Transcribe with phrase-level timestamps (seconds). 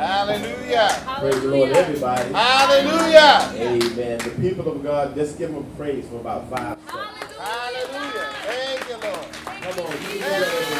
[0.00, 0.88] Hallelujah.
[1.20, 2.32] Praise the Lord, everybody.
[2.32, 3.52] Hallelujah.
[3.54, 4.18] Amen.
[4.18, 7.36] The people of God, just give them praise for about five seconds.
[7.36, 8.32] Hallelujah.
[8.46, 9.26] Thank you, Lord.
[9.60, 10.79] Come on,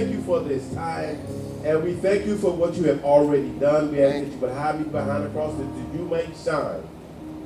[0.00, 1.20] thank you for this time.
[1.62, 3.92] And we thank you for what you have already done.
[3.92, 6.88] We ask that you would hide me behind the cross that you may shine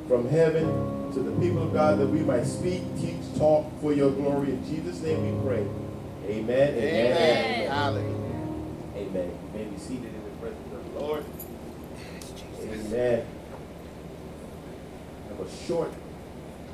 [0.06, 4.12] from heaven to the people of God that we might speak, teach, talk for your
[4.12, 4.50] glory.
[4.50, 5.66] In Jesus' name we pray.
[6.26, 6.74] Amen.
[6.74, 6.76] Amen.
[6.76, 7.70] Amen.
[7.70, 8.14] Hallelujah.
[8.96, 9.38] Amen.
[9.52, 11.24] You may be seated in the presence of the Lord.
[12.62, 13.26] Amen.
[15.24, 15.92] I have a short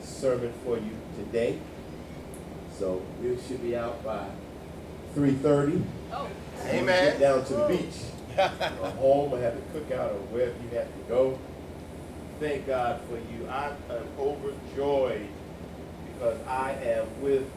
[0.02, 1.58] sermon for you today.
[2.78, 4.26] So we should be out by
[5.14, 5.84] 3.30.
[6.12, 6.28] Oh.
[6.66, 6.84] Amen.
[7.12, 7.96] Get down to the beach.
[8.38, 11.38] or home or have a cookout or wherever you have to go.
[12.38, 13.46] Thank God for you.
[13.48, 15.28] I am overjoyed
[16.06, 17.50] because I am with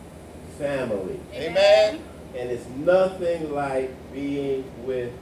[0.58, 1.20] family.
[1.34, 2.04] Amen.
[2.36, 5.14] And it's nothing like being with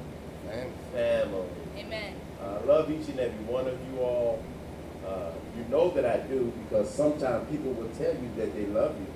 [0.49, 0.71] Amen.
[0.93, 1.47] family.
[1.77, 2.15] Amen.
[2.41, 4.43] I love each and every one of you all.
[5.05, 8.95] Uh, you know that I do because sometimes people will tell you that they love
[8.99, 9.07] you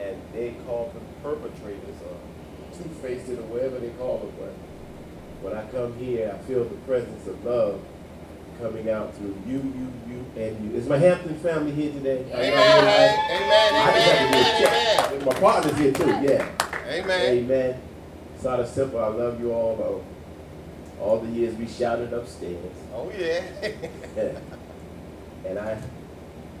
[0.00, 2.16] and they call the perpetrators or
[2.76, 4.38] two-faced or whatever they call it.
[4.38, 4.52] But
[5.42, 7.80] when I come here, I feel the presence of love
[8.60, 10.78] coming out through you, you, you, and you.
[10.78, 12.24] Is my Hampton family here today?
[12.32, 13.18] Amen.
[13.30, 13.74] Amen.
[13.74, 15.26] I just have to do a Amen.
[15.26, 16.48] My partner's here too, yeah.
[16.88, 17.38] Amen.
[17.38, 17.80] Amen.
[18.34, 18.98] It's not as simple.
[18.98, 19.76] I love you all.
[19.76, 20.04] Though.
[21.00, 22.74] All the years we shouted upstairs.
[22.92, 23.42] Oh yeah.
[25.44, 25.80] and I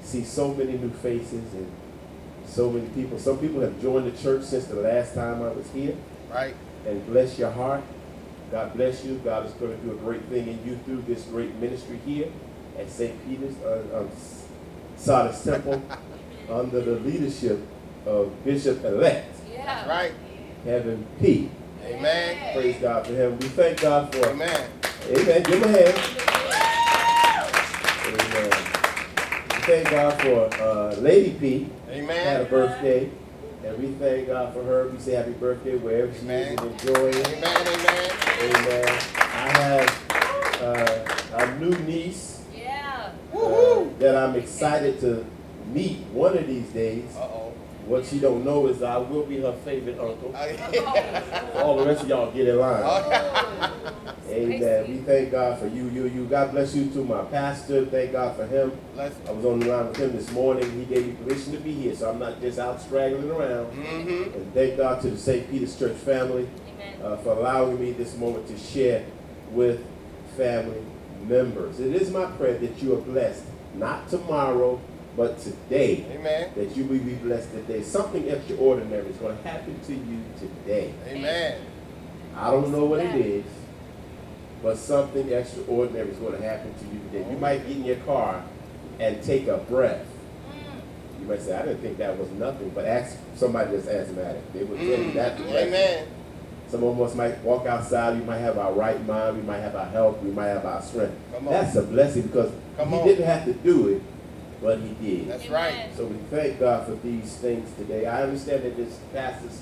[0.02, 1.70] see so many new faces and
[2.48, 3.18] so many people.
[3.18, 5.96] Some people have joined the church since the last time I was here.
[6.32, 6.54] right.
[6.86, 7.82] And bless your heart.
[8.50, 9.20] God bless you.
[9.24, 12.28] God is going to do a great thing in you through this great ministry here
[12.78, 13.14] at St.
[13.28, 14.08] Peter's, uh, um,
[14.96, 15.82] Sardis Temple,
[16.50, 17.60] under the leadership
[18.06, 19.86] of Bishop-elect Yeah.
[19.88, 20.12] Right.
[20.64, 21.50] Kevin P.
[21.84, 22.54] Amen.
[22.54, 23.38] Praise God for him.
[23.38, 24.70] We thank God for Amen.
[25.10, 25.42] Amen.
[25.42, 25.98] Give him a hand.
[28.06, 28.67] Amen.
[29.68, 31.68] We thank God for uh, Lady P.
[31.90, 33.10] Had a birthday.
[33.62, 34.88] And we thank God for her.
[34.88, 36.58] We say happy birthday wherever she is Amen.
[36.58, 37.28] and enjoy it.
[37.28, 37.66] Amen.
[37.66, 38.10] Amen.
[38.40, 38.98] Amen.
[39.18, 43.10] I have uh, a new niece Yeah.
[43.34, 45.26] uh, that I'm excited to
[45.70, 47.14] meet one of these days.
[47.14, 47.52] Uh oh.
[47.84, 50.34] What she don't know is I will be her favorite uncle.
[51.56, 54.07] All the rest of y'all get in line.
[54.30, 54.90] Amen.
[54.90, 56.26] We thank God for you, you, you.
[56.26, 57.86] God bless you to my pastor.
[57.86, 58.72] Thank God for him.
[58.98, 60.70] I was on the line with him this morning.
[60.78, 63.66] He gave me permission to be here, so I'm not just out straggling around.
[63.72, 64.34] Mm-hmm.
[64.34, 65.50] And thank God to the St.
[65.50, 67.02] Peter's Church family Amen.
[67.02, 69.04] uh, for allowing me this moment to share
[69.52, 69.84] with
[70.36, 70.82] family
[71.22, 71.80] members.
[71.80, 74.80] It is my prayer that you are blessed, not tomorrow,
[75.16, 76.06] but today.
[76.12, 76.50] Amen.
[76.54, 77.82] That you will be blessed today.
[77.82, 80.94] Something extraordinary is going to happen to you today.
[81.08, 81.60] Amen.
[82.36, 83.44] I don't know what it is,
[84.62, 87.30] but something extraordinary is going to happen to you today.
[87.30, 88.42] You might get in your car
[88.98, 90.04] and take a breath.
[91.20, 94.52] You might say, I didn't think that was nothing, but ask somebody that's asthmatic.
[94.52, 95.14] They will tell you Mm.
[95.14, 95.68] that's a blessing.
[95.68, 96.06] Amen.
[96.68, 99.74] Some of us might walk outside, we might have our right mind, we might have
[99.74, 101.14] our health, we might have our strength.
[101.32, 101.54] Come on.
[101.54, 103.06] That's a blessing because Come he on.
[103.06, 104.02] didn't have to do it,
[104.60, 105.28] but he did.
[105.28, 105.86] That's right.
[105.96, 108.04] So we thank God for these things today.
[108.06, 109.60] I understand that this pastor's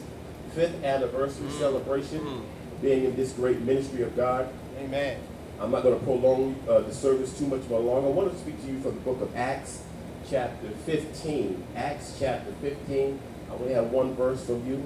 [0.54, 1.58] fifth anniversary Mm.
[1.58, 2.40] celebration, Mm.
[2.82, 4.48] being in this great ministry of God.
[4.78, 5.18] Amen.
[5.58, 8.04] I'm not going to prolong uh, the service too much more long.
[8.04, 9.82] I want to speak to you from the book of Acts,
[10.28, 11.64] chapter 15.
[11.74, 13.18] Acts chapter 15.
[13.48, 14.82] I only have one verse from you.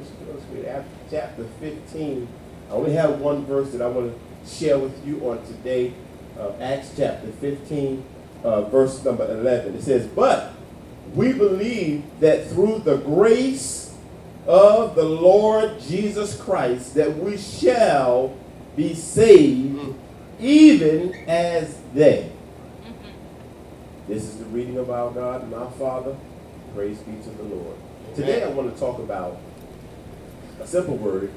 [1.10, 2.28] Chapter 15.
[2.68, 5.92] I only have one verse that I want to share with you on today.
[6.38, 8.04] Uh, Acts chapter 15,
[8.44, 9.74] uh, verse number 11.
[9.74, 10.52] It says, But
[11.14, 13.92] we believe that through the grace
[14.46, 18.36] of the Lord Jesus Christ, that we shall
[18.76, 19.94] be saved
[20.38, 22.30] even as they.
[24.08, 26.16] This is the reading of our God and our Father.
[26.74, 27.76] Praise be to the Lord.
[28.14, 29.38] Today I want to talk about
[30.60, 31.30] a simple word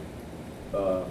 [0.74, 1.04] uh,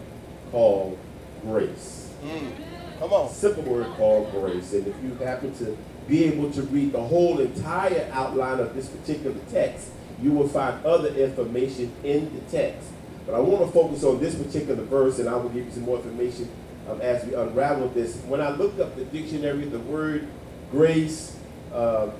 [0.51, 0.99] called
[1.43, 2.11] grace.
[2.25, 2.53] Mm.
[2.99, 3.29] Come on.
[3.31, 4.73] Simple word called grace.
[4.73, 5.77] And if you happen to
[6.09, 9.89] be able to read the whole entire outline of this particular text,
[10.21, 12.89] you will find other information in the text.
[13.27, 15.85] But I want to focus on this particular verse, and I will give you some
[15.85, 16.49] more information
[16.91, 18.17] um, as we unravel this.
[18.27, 20.27] When I looked up the dictionary, the word
[20.71, 21.37] grace,
[21.73, 22.11] uh,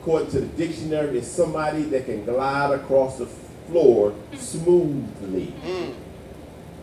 [0.00, 3.26] according to the dictionary, is somebody that can glide across the
[3.66, 5.54] floor smoothly.
[5.64, 5.94] Mm.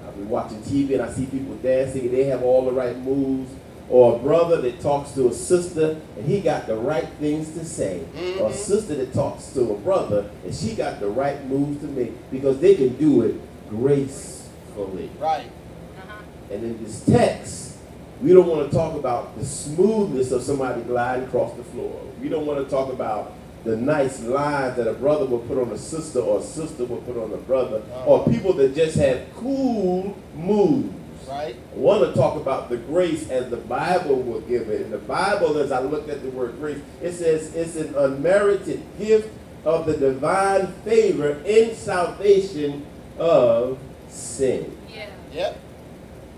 [0.07, 2.97] I've been watching TV and I see people dancing and they have all the right
[2.97, 3.51] moves.
[3.89, 7.65] Or a brother that talks to a sister and he got the right things to
[7.65, 8.01] say.
[8.15, 8.41] Mhm.
[8.41, 11.87] Or a sister that talks to a brother and she got the right moves to
[11.87, 13.35] make because they can do it
[13.69, 15.09] gracefully.
[15.19, 15.49] Right.
[15.97, 16.23] Uh-huh.
[16.51, 17.77] And in this text,
[18.21, 22.01] we don't want to talk about the smoothness of somebody gliding across the floor.
[22.21, 23.33] We don't want to talk about
[23.63, 27.01] the nice lines that a brother will put on a sister or a sister will
[27.01, 30.95] put on a brother, or people that just have cool moves.
[31.27, 31.55] Right.
[31.73, 34.81] I want to talk about the grace as the Bible will give it.
[34.81, 38.81] In the Bible, as I looked at the word grace, it says it's an unmerited
[38.97, 39.29] gift
[39.65, 42.85] of the divine favor in salvation
[43.19, 43.77] of
[44.07, 44.75] sin.
[44.89, 45.09] Yeah.
[45.31, 45.59] Yep.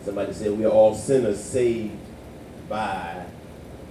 [0.04, 1.98] Somebody said we are all sinners saved
[2.68, 3.26] by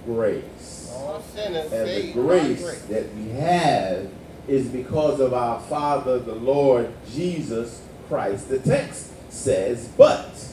[0.05, 0.91] grace.
[0.93, 2.81] All sinners And the saved by grace grace.
[2.83, 4.09] that we have
[4.47, 8.49] is because of our Father, the Lord Jesus Christ.
[8.49, 10.47] The text says, but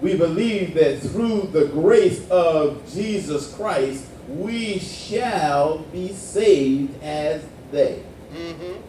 [0.00, 8.02] we believe that through the grace of Jesus Christ, we shall be saved as they.
[8.32, 8.80] Mm-hmm.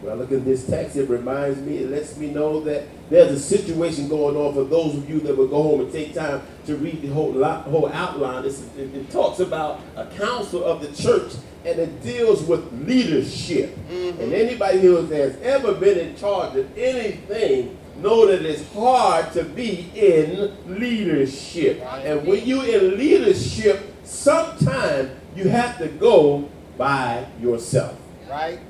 [0.00, 3.32] When I look at this text, it reminds me, it lets me know that there's
[3.32, 6.40] a situation going on for those of you that will go home and take time
[6.66, 8.46] to read the whole, lot, whole outline.
[8.46, 11.34] It, it talks about a council of the church
[11.66, 13.76] and it deals with leadership.
[13.90, 14.20] Mhm.
[14.20, 19.44] And anybody who has ever been in charge of anything know that it's hard to
[19.44, 21.82] be in leadership.
[22.02, 26.48] And when you're in leadership, sometimes you have to go
[26.78, 27.96] by yourself
[28.30, 28.60] Right.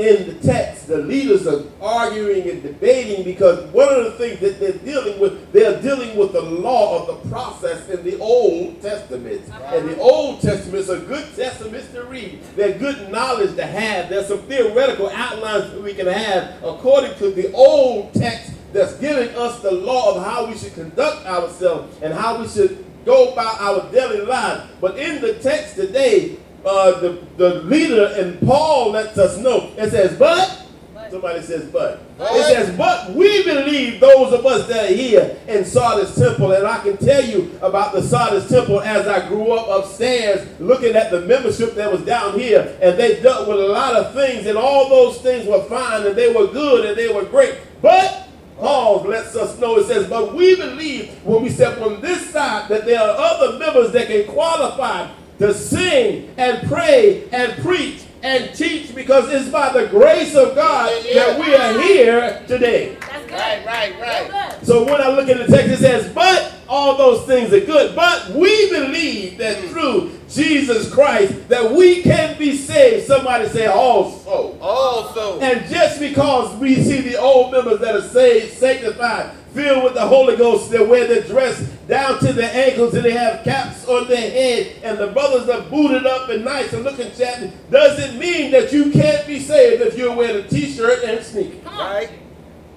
[0.00, 4.58] In the text, the leaders are arguing and debating because one of the things that
[4.58, 9.42] they're dealing with, they're dealing with the law of the process in the Old Testament.
[9.66, 12.42] And the Old Testaments are good testaments to read.
[12.56, 14.08] They're good knowledge to have.
[14.08, 19.34] There's some theoretical outlines that we can have according to the Old text that's giving
[19.36, 23.60] us the law of how we should conduct ourselves and how we should go about
[23.60, 24.70] our daily lives.
[24.80, 29.72] But in the text today, uh, the, the leader and Paul lets us know.
[29.76, 31.10] It says, but, But.
[31.10, 32.02] somebody says, but.
[32.18, 32.36] But.
[32.36, 36.66] It says, but we believe those of us that are here in Sardis Temple, and
[36.66, 41.10] I can tell you about the Sardis Temple as I grew up upstairs looking at
[41.10, 44.58] the membership that was down here, and they dealt with a lot of things, and
[44.58, 47.54] all those things were fine, and they were good, and they were great.
[47.80, 48.28] But
[48.58, 52.68] Paul lets us know, it says, but we believe when we step on this side
[52.68, 58.54] that there are other members that can qualify to sing and pray and preach and
[58.54, 62.94] teach because it's by the grace of God that we are here today.
[63.00, 63.32] That's good.
[63.32, 64.58] Right, right, right.
[64.58, 64.66] Good.
[64.66, 67.96] So when I look at the text, it says, but all those things are good.
[67.96, 69.68] But we believe that hmm.
[69.68, 73.06] through Jesus Christ that we can be saved.
[73.06, 74.58] Somebody say also.
[74.60, 75.40] Also.
[75.40, 80.06] And just because we see the old members that are saved, sanctified, filled with the
[80.06, 84.08] Holy Ghost, that wear their dress down to their ankles and they have caps on
[84.08, 88.52] their head, and the brothers are booted up and nice and looking chatty, doesn't mean
[88.52, 91.62] that you can't be saved if you're wearing a t-shirt and sneakers.
[91.64, 91.90] Come on.
[91.90, 92.10] Right.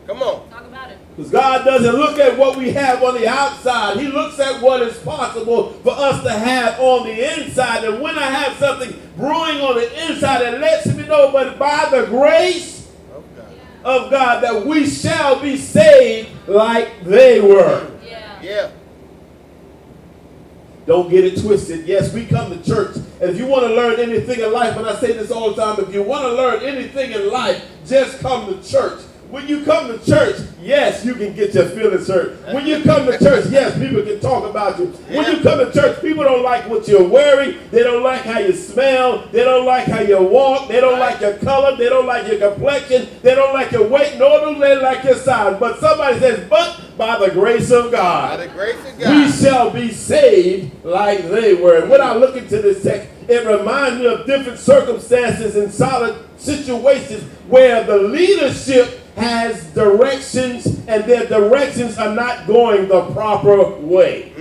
[0.08, 0.50] Come on.
[0.50, 0.98] Talk about it.
[1.16, 3.98] Because God doesn't look at what we have on the outside.
[3.98, 7.84] He looks at what is possible for us to have on the inside.
[7.84, 11.88] And when I have something brewing on the inside, it lets me know, but by
[11.92, 13.48] the grace Okay.
[13.84, 17.92] of God, that we shall be saved like they were.
[18.04, 18.42] Yeah.
[18.42, 18.72] Yeah.
[20.86, 21.86] Don't get it twisted.
[21.86, 22.96] Yes, we come to church.
[22.96, 25.62] And if you want to learn anything in life, and I say this all the
[25.62, 29.00] time, if you want to learn anything in life, just come to church.
[29.34, 32.38] When you come to church, yes, you can get your feelings hurt.
[32.54, 34.86] When you come to church, yes, people can talk about you.
[34.86, 37.58] When you come to church, people don't like what you're wearing.
[37.72, 39.26] They don't like how you smell.
[39.32, 40.68] They don't like how you walk.
[40.68, 41.76] They don't like your color.
[41.76, 43.08] They don't like your complexion.
[43.24, 45.60] They don't like your weight, nor do they like your size.
[45.60, 49.72] But somebody says, but by the grace of God By the grace of we shall
[49.72, 51.80] be saved like they were.
[51.82, 56.24] And when I look into this text, it reminds me of different circumstances and solid
[56.38, 64.34] situations where the leadership has directions and their directions are not going the proper way.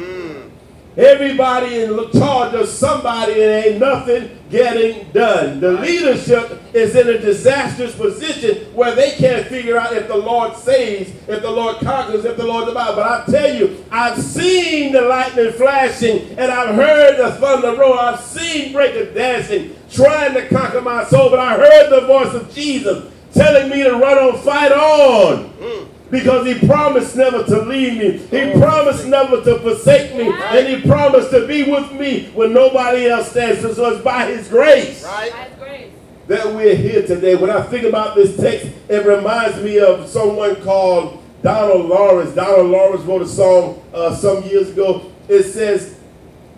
[0.97, 5.59] Everybody in charge of somebody and ain't nothing getting done.
[5.59, 10.55] The leadership is in a disastrous position where they can't figure out if the Lord
[10.55, 12.95] saves, if the Lord conquers, if the Lord divides.
[12.95, 17.99] But I tell you, I've seen the lightning flashing and I've heard the thunder roar.
[17.99, 21.31] I've seen breakers dancing, trying to conquer my soul.
[21.31, 25.51] But I heard the voice of Jesus telling me to run on, fight on.
[25.51, 28.19] Mm because he promised never to leave me.
[28.19, 30.31] He promised never to forsake me.
[30.31, 33.62] And he promised to be with me when nobody else stands.
[33.62, 35.03] So it's by his grace.
[35.05, 35.33] Right.
[36.29, 37.35] That we're here today.
[37.35, 42.35] When I think about this text, it reminds me of someone called Donald Lawrence.
[42.35, 45.11] Donald Lawrence wrote a song uh, some years ago.
[45.29, 45.99] It says,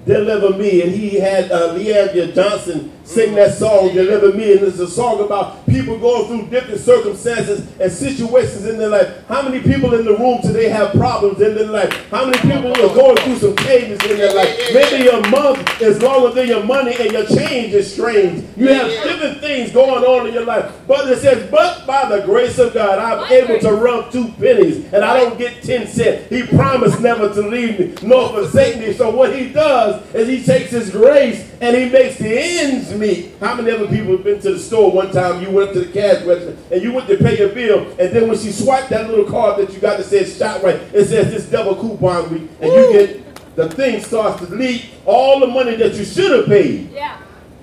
[0.04, 0.82] Deliver Me.
[0.82, 4.52] And he had uh, Le'Andria Johnson sing that song, Deliver Me.
[4.52, 9.26] And it's a song about people going through different circumstances and situations in their life.
[9.28, 11.92] How many people in the room today have problems in their life?
[12.10, 14.58] How many people are going through some changes in their life?
[14.72, 18.44] Maybe your month is longer than your money and your change is strange.
[18.56, 20.72] You have different things going on in your life.
[20.86, 24.92] But it says, but by the grace of God, I'm able to run two pennies
[24.92, 26.28] and I don't get 10 cents.
[26.28, 28.92] He promised never to leave me nor forsake me.
[28.92, 33.32] So what he does is he takes his grace and he makes the ends meet.
[33.40, 35.42] How many other people have been to the store one time?
[35.42, 38.14] You went up to the cash register and you went to pay your bill, and
[38.14, 41.06] then when she swiped that little card that you got that says "Shot right, it
[41.06, 42.78] says this double coupon week, and Woo!
[42.78, 43.24] you get
[43.56, 46.90] the thing starts to leak all the money that you should have paid.
[46.92, 47.20] Yeah.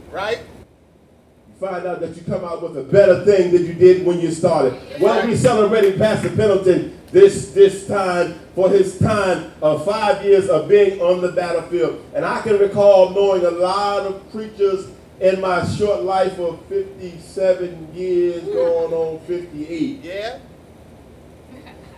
[0.10, 0.40] Right?
[0.40, 4.20] You find out that you come out with a better thing than you did when
[4.20, 4.80] you started.
[5.00, 10.70] Well, we celebrating Pastor Pendleton this this time for his time of five years of
[10.70, 12.04] being on the battlefield.
[12.14, 14.88] And I can recall knowing a lot of preachers
[15.22, 20.00] in my short life of 57 years, going on 58.
[20.02, 20.40] Yeah.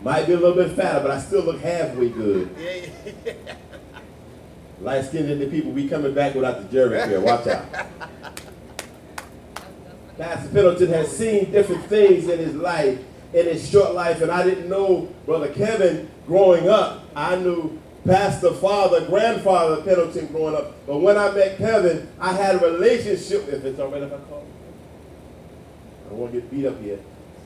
[0.01, 2.53] Might be a little bit fatter, but I still look halfway good.
[2.59, 3.33] Yeah.
[4.81, 7.21] Light skinned the people, we coming back without the jerry here.
[7.21, 7.65] Watch out.
[10.17, 12.99] Pastor Pendleton has seen different things in his life,
[13.33, 17.05] in his short life, and I didn't know Brother Kevin growing up.
[17.15, 20.73] I knew pastor, father, grandfather Pendleton growing up.
[20.85, 23.47] But when I met Kevin, I had a relationship.
[23.49, 24.47] If it's all right if I call him,
[26.05, 26.99] I don't want to get beat up yet.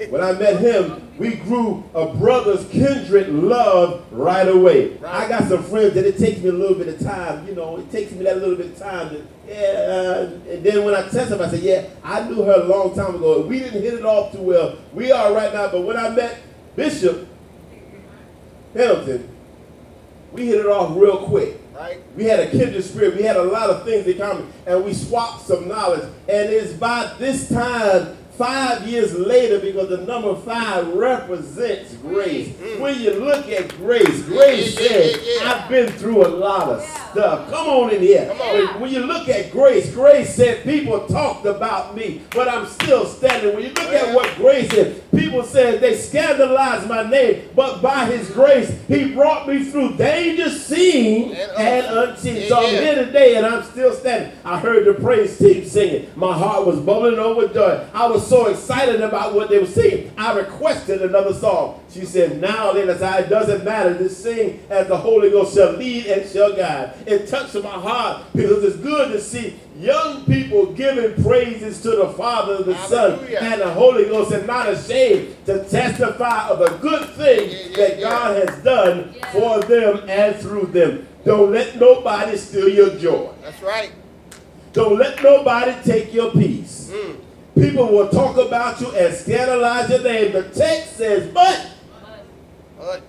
[0.09, 4.95] When I met him, we grew a brother's kindred love right away.
[5.03, 7.47] I got some friends that it takes me a little bit of time.
[7.47, 9.09] You know, it takes me that little bit of time.
[9.09, 12.61] To, yeah, uh, and then when I test him, I said, yeah, I knew her
[12.61, 13.41] a long time ago.
[13.41, 14.77] We didn't hit it off too well.
[14.93, 15.71] We are right now.
[15.71, 16.41] But when I met
[16.75, 17.27] Bishop
[18.75, 19.36] Pendleton,
[20.31, 21.61] we hit it off real quick.
[21.75, 22.01] Right.
[22.15, 23.15] We had a kindred spirit.
[23.15, 26.09] We had a lot of things in common, and we swapped some knowledge.
[26.27, 32.49] And it's by this time five years later because the number five represents grace.
[32.49, 32.79] Mm.
[32.79, 36.69] When you look at grace, grace yeah, says, yeah, yeah, I've been through a lot
[36.69, 37.49] of stuff.
[37.49, 38.31] Come on in here.
[38.31, 38.81] On.
[38.81, 43.55] When you look at grace, grace said people talked about me, but I'm still standing.
[43.55, 48.05] When you look at what grace is, people said they scandalized my name, but by
[48.05, 52.47] his grace, he brought me through danger seen and, and unseen.
[52.47, 54.31] So I'm here today and I'm still standing.
[54.45, 56.09] I heard the praise team singing.
[56.15, 57.85] My heart was bubbling over joy.
[57.93, 60.11] I was so excited about what they were singing.
[60.17, 61.83] I requested another song.
[61.91, 65.55] She said, Now then, as I, it doesn't matter to sing as the Holy Ghost
[65.55, 66.93] shall lead and shall guide.
[67.05, 72.09] It touched my heart because it's good to see young people giving praises to the
[72.09, 73.39] Father, the Hallelujah.
[73.39, 77.57] Son, and the Holy Ghost, and not ashamed to testify of the good thing yeah,
[77.57, 78.09] yeah, that yeah.
[78.09, 81.07] God has done for them and through them.
[81.25, 83.33] Don't let nobody steal your joy.
[83.41, 83.91] That's right.
[84.73, 86.91] Don't let nobody take your peace.
[86.93, 87.21] Mm.
[87.59, 90.31] People will talk about you and scandalize your name.
[90.31, 91.71] The text says, but.
[92.77, 93.01] but.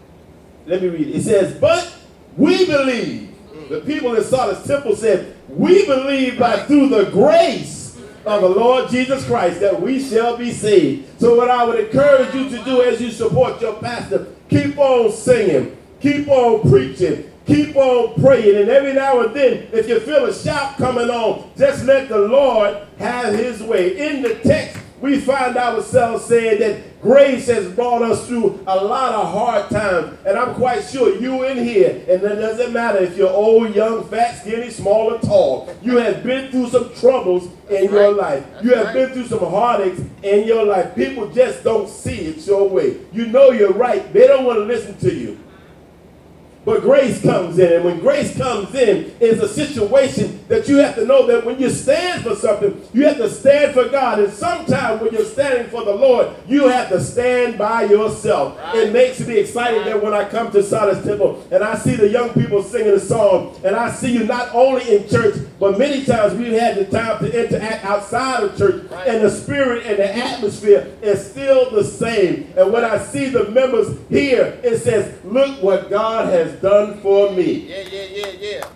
[0.66, 1.16] Let me read it.
[1.16, 1.94] It says, but
[2.36, 3.34] we believe.
[3.68, 8.90] The people in Sardis temple said, we believe by through the grace of the Lord
[8.90, 11.20] Jesus Christ that we shall be saved.
[11.20, 15.12] So what I would encourage you to do as you support your pastor, keep on
[15.12, 18.60] singing, keep on preaching, Keep on praying.
[18.60, 22.18] And every now and then, if you feel a shout coming on, just let the
[22.18, 23.96] Lord have his way.
[23.96, 29.14] In the text, we find ourselves saying that grace has brought us through a lot
[29.14, 30.18] of hard times.
[30.26, 34.06] And I'm quite sure you in here, and it doesn't matter if you're old, young,
[34.08, 38.34] fat, skinny, small, or tall, you have been through some troubles in That's your right.
[38.34, 38.46] life.
[38.52, 38.94] That's you have right.
[38.94, 40.94] been through some heartaches in your life.
[40.94, 42.98] People just don't see it your way.
[43.10, 44.12] You know you're right.
[44.12, 45.38] They don't want to listen to you.
[46.68, 47.72] But grace comes in.
[47.72, 51.58] And when grace comes in, it's a situation that you have to know that when
[51.58, 54.18] you stand for something, you have to stand for God.
[54.18, 58.58] And sometimes when you're standing for the Lord, you have to stand by yourself.
[58.58, 58.80] Right.
[58.80, 62.10] It makes me excited that when I come to Solomon's Temple and I see the
[62.10, 66.04] young people singing a song, and I see you not only in church, but many
[66.04, 69.08] times we've had the time to interact outside of church, right.
[69.08, 72.52] and the spirit and the atmosphere is still the same.
[72.56, 77.32] And when I see the members here, it says, Look what God has done for
[77.32, 77.68] me.
[77.68, 78.68] Yeah, yeah, yeah, yeah.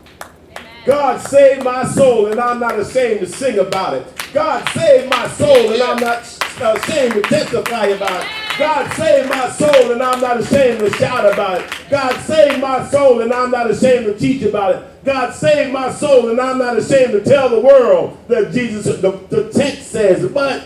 [0.84, 4.06] God saved my soul, and I'm not ashamed to sing about it.
[4.32, 8.41] God saved my soul, and I'm not uh, ashamed to testify about it.
[8.58, 11.70] God saved my soul, and I'm not ashamed to shout about it.
[11.90, 15.04] God saved my soul, and I'm not ashamed to teach about it.
[15.04, 19.10] God saved my soul, and I'm not ashamed to tell the world that Jesus, the,
[19.30, 20.64] the text says, but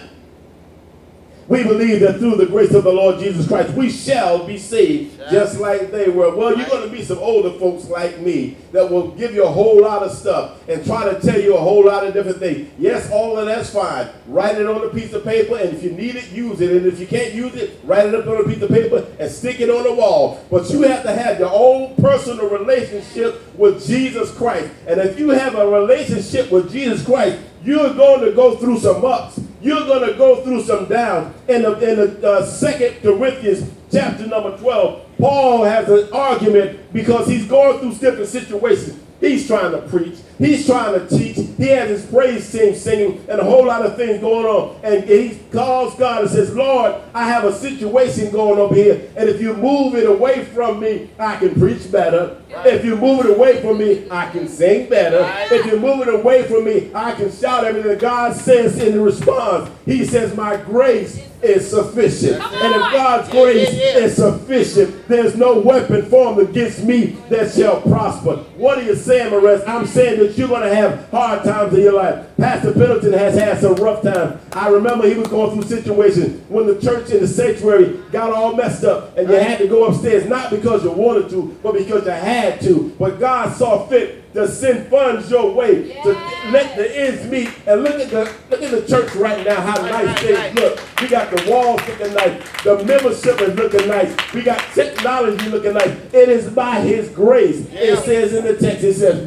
[1.48, 5.18] we believe that through the grace of the Lord Jesus Christ, we shall be saved
[5.30, 6.34] just like they were.
[6.34, 9.50] Well, you're going to be some older folks like me that will give you a
[9.50, 12.68] whole lot of stuff and try to tell you a whole lot of different things.
[12.78, 14.08] Yes, all of that's fine.
[14.26, 16.72] Write it on a piece of paper, and if you need it, use it.
[16.72, 19.30] And if you can't use it, write it up on a piece of paper and
[19.30, 20.44] stick it on the wall.
[20.50, 24.72] But you have to have your own personal relationship with Jesus Christ.
[24.88, 29.04] And if you have a relationship with Jesus Christ, you're going to go through some
[29.04, 31.34] ups you're going to go through some downs.
[31.48, 37.26] In the, in the uh, second Corinthians chapter number 12, Paul has an argument because
[37.26, 39.02] he's going through different situations.
[39.20, 40.18] He's trying to preach.
[40.38, 41.36] He's trying to teach.
[41.36, 44.78] He has his praise team singing and a whole lot of things going on.
[44.82, 49.10] And he calls God and says, Lord, I have a situation going over here.
[49.16, 52.42] And if you move it away from me, I can preach better.
[52.64, 55.26] If you move it away from me, I can sing better.
[55.54, 57.98] If you move it away from me, I can shout everything.
[57.98, 62.40] God says in the response, He says, My grace is sufficient.
[62.42, 68.36] And if God's grace is sufficient, there's no weapon formed against me that shall prosper.
[68.56, 69.66] What are you saying, Marez?
[69.66, 72.26] I'm saying that you're going to have hard times in your life.
[72.36, 74.40] Pastor Pendleton has had some rough times.
[74.52, 78.54] I remember he was going through situations when the church and the sanctuary got all
[78.54, 82.04] messed up and you had to go upstairs, not because you wanted to, but because
[82.04, 82.94] you had to.
[82.98, 86.02] But God saw fit to send funds your way yeah.
[86.02, 86.10] to
[86.50, 87.50] let the ends meet.
[87.66, 90.38] And look at the look at the church right now, how right, nice right, things
[90.38, 90.54] right.
[90.54, 91.00] look.
[91.00, 95.72] We got the walls looking nice, the membership is looking nice, we got technology looking
[95.72, 95.96] nice.
[96.12, 97.66] It is by his grace.
[97.70, 97.80] Yeah.
[97.80, 99.24] It says in the text, it says,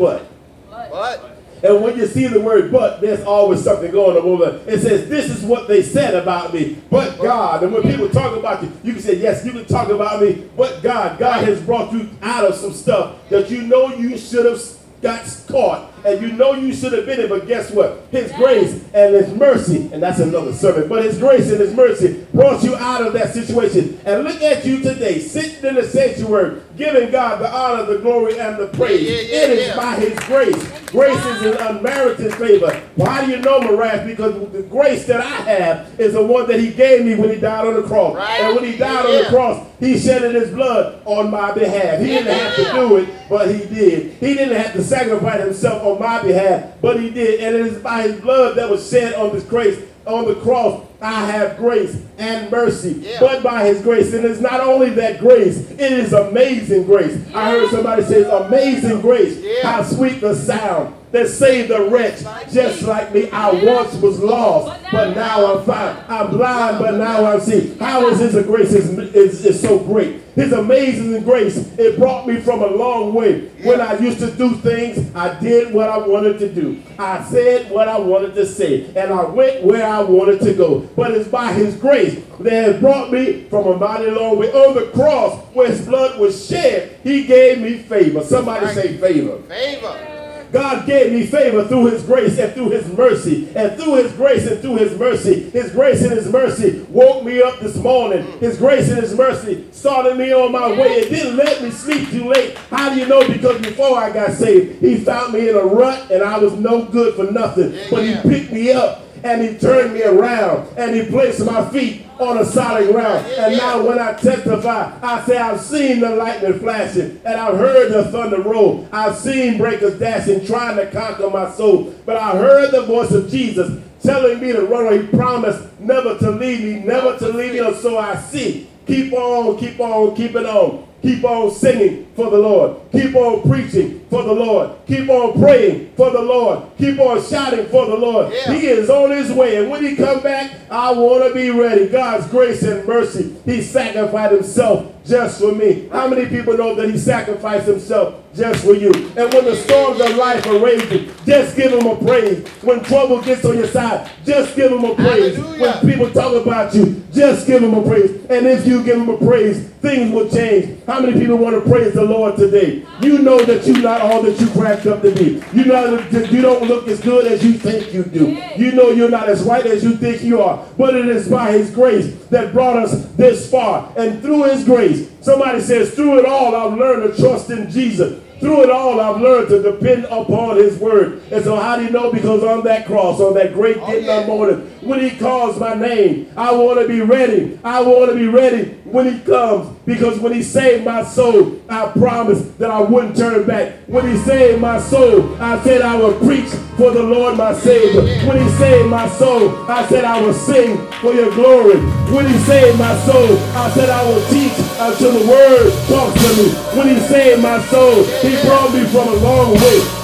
[0.90, 1.36] but.
[1.62, 4.24] And when you see the word but, there's always something going on.
[4.24, 4.62] Over.
[4.66, 7.64] It says, This is what they said about me, but God.
[7.64, 10.50] And when people talk about you, you can say, Yes, you can talk about me,
[10.56, 11.20] but God.
[11.20, 14.62] God has brought you out of some stuff that you know you should have
[15.02, 18.06] got caught and you know you should have been it, but guess what?
[18.12, 22.26] His grace and his mercy, and that's another sermon, but his grace and his mercy
[22.34, 24.00] brought you out of that situation.
[24.06, 28.40] And look at you today, sitting in the sanctuary, giving God the honor, the glory,
[28.40, 29.02] and the praise.
[29.02, 29.76] Yeah, yeah, it is yeah.
[29.76, 30.79] by his grace.
[30.92, 32.72] Grace is an unmerited favor.
[32.96, 34.08] Why do you know, Mirage?
[34.08, 37.36] Because the grace that I have is the one that he gave me when he
[37.36, 38.16] died on the cross.
[38.16, 38.42] Right.
[38.42, 42.00] And when he died on the cross, he shedded his blood on my behalf.
[42.00, 44.14] He didn't have to do it, but he did.
[44.14, 47.40] He didn't have to sacrifice himself on my behalf, but he did.
[47.42, 50.86] And it is by his blood that was shed on this grace, on the cross,
[51.02, 53.20] I have grace and mercy, yeah.
[53.22, 54.14] but by his grace.
[54.14, 57.18] And it's not only that grace, it is amazing grace.
[57.30, 57.38] Yeah.
[57.38, 59.38] I heard somebody say, amazing grace.
[59.40, 59.72] Yeah.
[59.72, 63.30] How sweet the sound that saved a wretch just like me.
[63.32, 66.12] I once was lost, but now I'm found.
[66.12, 67.76] I'm blind, but now I see.
[67.78, 70.22] How is his grace is, is, is so great?
[70.40, 73.42] His amazing grace, it brought me from a long way.
[73.62, 76.82] When I used to do things, I did what I wanted to do.
[76.98, 80.80] I said what I wanted to say, and I went where I wanted to go.
[80.96, 84.50] But it's by his grace that has brought me from a mighty long way.
[84.54, 88.24] On the cross, where his blood was shed, he gave me favor.
[88.24, 89.40] Somebody say favor.
[89.40, 90.09] Favor.
[90.52, 93.50] God gave me favor through his grace and through his mercy.
[93.56, 97.42] And through his grace and through his mercy, his grace and his mercy woke me
[97.42, 98.24] up this morning.
[98.40, 101.00] His grace and his mercy started me on my way.
[101.00, 102.58] It didn't let me sleep too late.
[102.70, 103.28] How do you know?
[103.28, 106.86] Because before I got saved, he found me in a rut and I was no
[106.86, 107.78] good for nothing.
[107.90, 112.06] But he picked me up and he turned me around and he placed my feet
[112.20, 113.26] on a solid ground.
[113.28, 117.92] And now when I testify, I say I've seen the lightning flashing and I've heard
[117.92, 118.88] the thunder roll.
[118.92, 121.96] I've seen breakers dashing, trying to conquer my soul.
[122.06, 125.00] But I heard the voice of Jesus telling me to run.
[125.00, 127.74] He promised never to leave me, never to leave me.
[127.80, 128.68] So I see.
[128.86, 130.89] Keep on, keep on, keep it on.
[131.02, 132.78] Keep on singing for the Lord.
[132.92, 134.72] Keep on preaching for the Lord.
[134.88, 136.64] Keep on praying for the Lord.
[136.78, 138.34] Keep on shouting for the Lord.
[138.34, 138.54] Yeah.
[138.54, 139.58] He is on his way.
[139.58, 141.88] And when he come back, I want to be ready.
[141.88, 143.36] God's grace and mercy.
[143.46, 145.88] He sacrificed himself just for me.
[145.90, 148.92] How many people know that he sacrificed himself just for you?
[148.92, 152.48] And when the storms of life are raging, just give him a praise.
[152.62, 155.36] When trouble gets on your side, just give him a praise.
[155.38, 155.62] Hallelujah.
[155.62, 158.12] When people talk about you, just give him a praise.
[158.30, 160.84] And if you give him a praise, things will change.
[160.90, 162.84] How many people want to praise the Lord today?
[163.00, 165.40] You know that you're not all that you cracked up to be.
[165.56, 168.42] You know that you don't look as good as you think you do.
[168.58, 170.66] You know you're not as right as you think you are.
[170.80, 173.94] But it is by his grace that brought us this far.
[173.98, 178.24] And through his grace, somebody says, through it all, I've learned to trust in Jesus.
[178.40, 181.22] Through it all, I've learned to depend upon His word.
[181.32, 182.12] And so, how do you know?
[182.12, 184.26] Because on that cross, on that great Oh, yeah.
[184.26, 187.60] morning, when He calls my name, I want to be ready.
[187.64, 189.78] I want to be ready when He comes.
[189.86, 193.74] Because when He saved my soul, I promised that I wouldn't turn back.
[193.88, 198.04] When He saved my soul, I said I would preach for the Lord my Savior.
[198.26, 201.78] When He saved my soul, I said I will sing for Your glory.
[202.14, 206.30] When He saved my soul, I said I will teach until the Word talks to
[206.42, 206.50] me.
[206.78, 210.00] When He saved my soul, He brought me from a long way.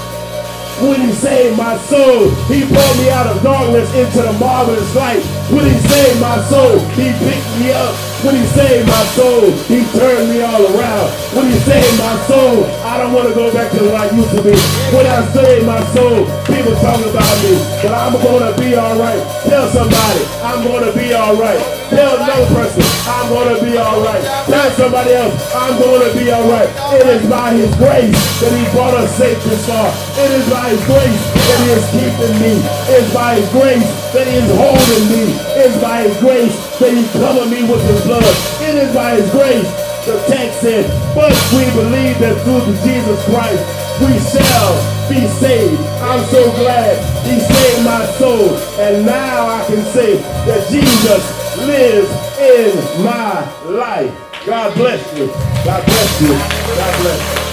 [0.81, 5.23] When he saved my soul, he brought me out of darkness into the marvelous light.
[5.49, 8.14] When he saved my soul, he picked me up.
[8.25, 11.13] When he saved my soul, he turned me all around.
[11.37, 14.33] When he saved my soul, I don't want to go back to what I used
[14.33, 14.57] to be.
[14.89, 17.53] When I saved my soul, people talk about me,
[17.85, 19.21] but I'm going to be all right.
[19.45, 21.61] Tell somebody, I'm going to be all right.
[21.93, 24.23] Tell another person, I'm going to be all right.
[24.49, 26.69] Tell somebody else, I'm going to be all right.
[26.97, 29.93] It is by his grace that he brought us safe this far.
[30.17, 32.53] It is by his grace that he is keeping me.
[32.89, 35.23] It is by his grace that he is holding me.
[35.57, 38.35] It is by his grace that he covered me with his blood.
[38.65, 39.69] It is by his grace.
[40.05, 43.63] The text said, but we believe that through Jesus Christ
[44.01, 44.73] we shall
[45.09, 45.81] be saved.
[46.01, 46.93] I'm so glad
[47.25, 48.53] he saved my soul.
[48.77, 51.23] And now I can say that Jesus
[51.65, 54.13] lives in my life.
[54.45, 55.27] God bless you.
[55.65, 56.27] God bless you.
[56.29, 57.44] God bless you.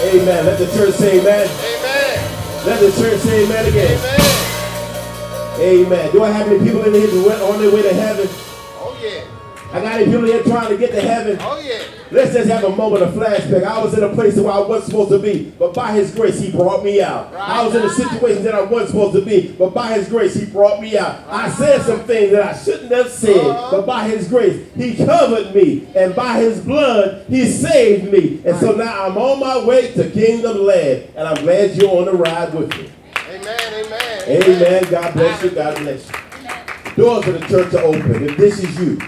[0.00, 0.46] Amen.
[0.46, 1.48] Let the church say amen.
[1.48, 2.66] Amen.
[2.66, 3.98] Let the church say amen again.
[3.98, 4.20] Amen.
[5.60, 6.12] Amen.
[6.12, 8.28] Do I have any people in here who went on their way to heaven?
[8.78, 9.24] Oh yeah.
[9.70, 11.36] I got people here trying to get to heaven?
[11.40, 11.82] Oh yeah.
[12.10, 13.64] Let's just have a moment of flashback.
[13.64, 16.40] I was in a place where I wasn't supposed to be, but by His grace,
[16.40, 17.34] He brought me out.
[17.34, 20.34] I was in a situation that I wasn't supposed to be, but by His grace,
[20.34, 21.22] He brought me out.
[21.28, 23.76] I said some things that I shouldn't have said, uh-huh.
[23.76, 28.40] but by His grace, He covered me, and by His blood, He saved me.
[28.46, 32.06] And so now I'm on my way to Kingdom Land, and I'm glad you're on
[32.06, 32.90] the ride with me.
[33.28, 33.84] Amen.
[33.84, 34.42] Amen.
[34.42, 34.90] Amen.
[34.90, 35.50] God bless you.
[35.50, 36.14] God bless you.
[36.96, 38.28] Doors of the church are open.
[38.28, 38.98] If this is you,